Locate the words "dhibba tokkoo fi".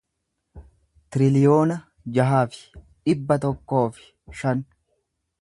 2.85-4.11